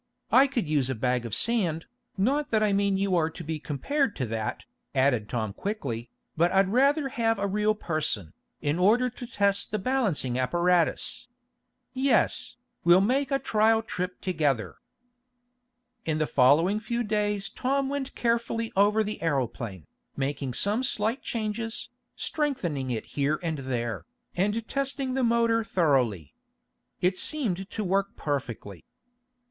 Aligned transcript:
I 0.31 0.47
could 0.47 0.67
use 0.67 0.89
a 0.89 0.95
bag 0.95 1.27
of 1.27 1.35
sand, 1.35 1.85
not 2.17 2.49
that 2.49 2.63
I 2.63 2.73
mean 2.73 2.97
you 2.97 3.15
are 3.15 3.29
to 3.29 3.43
be 3.43 3.59
compared 3.59 4.15
to 4.15 4.25
that," 4.25 4.63
added 4.95 5.29
Tom 5.29 5.53
quickly, 5.53 6.09
"but 6.35 6.51
I'd 6.51 6.69
rather 6.69 7.09
have 7.09 7.37
a 7.37 7.45
real 7.45 7.75
person, 7.75 8.33
in 8.63 8.79
order 8.79 9.11
to 9.11 9.27
test 9.27 9.69
the 9.69 9.77
balancing 9.77 10.39
apparatus. 10.39 11.27
Yes, 11.93 12.55
we'll 12.83 12.99
make 12.99 13.29
a 13.29 13.37
trial 13.37 13.83
trip 13.83 14.19
together." 14.21 14.77
In 16.03 16.17
the 16.17 16.25
following 16.25 16.79
few 16.79 17.03
days 17.03 17.47
Tom 17.47 17.87
went 17.87 18.15
carefully 18.15 18.73
over 18.75 19.03
the 19.03 19.21
aeroplane, 19.21 19.85
making 20.17 20.55
some 20.55 20.83
slight 20.83 21.21
changes, 21.21 21.89
strengthening 22.15 22.89
it 22.89 23.05
here 23.05 23.39
and 23.43 23.59
there, 23.59 24.07
and 24.35 24.67
testing 24.67 25.13
the 25.13 25.23
motor 25.23 25.63
thoroughly. 25.63 26.33
It 27.01 27.19
seemed 27.19 27.69
to 27.69 27.83
work 27.83 28.15
perfectly. 28.15 28.83